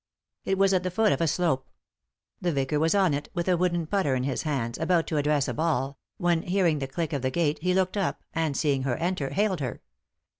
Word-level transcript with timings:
It 0.45 0.57
was 0.57 0.73
at 0.73 0.81
the 0.81 0.89
foot 0.89 1.11
of 1.11 1.21
a 1.21 1.27
slope. 1.27 1.69
The 2.41 2.51
vicar 2.51 2.79
was 2.79 2.95
on 2.95 3.13
it, 3.13 3.29
with 3.35 3.47
a 3.47 3.55
wooden 3.55 3.85
putter 3.85 4.15
in 4.15 4.23
his 4.23 4.41
hands, 4.41 4.79
about 4.79 5.05
to 5.05 5.17
address 5.17 5.47
a 5.47 5.53
ball, 5.53 5.99
when, 6.17 6.41
hearing 6.41 6.79
the 6.79 6.87
click 6.87 7.13
of 7.13 7.21
the 7.21 7.29
gate, 7.29 7.59
he 7.61 7.75
looked 7.75 7.97
up 7.97 8.23
and, 8.33 8.57
seeing 8.57 8.81
her 8.81 8.95
enter, 8.95 9.29
hailed 9.29 9.59
her. 9.59 9.83